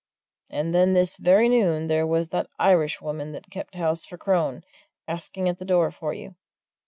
[0.49, 4.63] "And then this very noon there was that Irishwoman that kept house for Crone,
[5.07, 6.33] asking at the door for you."